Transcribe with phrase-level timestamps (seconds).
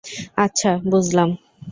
[0.37, 1.29] আচ্ছা, বুঝলাম!